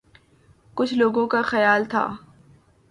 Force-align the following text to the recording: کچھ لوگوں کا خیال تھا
کچھ 0.75 0.93
لوگوں 0.93 1.27
کا 1.27 1.41
خیال 1.41 1.85
تھا 1.85 2.07